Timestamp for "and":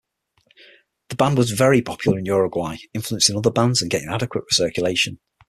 3.83-3.91